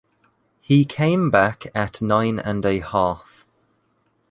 [0.61, 3.45] He came back at nine and a half.